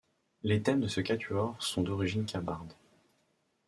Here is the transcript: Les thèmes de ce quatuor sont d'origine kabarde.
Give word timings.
Les 0.41 0.63
thèmes 0.63 0.79
de 0.81 0.87
ce 0.87 0.99
quatuor 0.99 1.55
sont 1.61 1.83
d'origine 1.83 2.25
kabarde. 2.25 2.73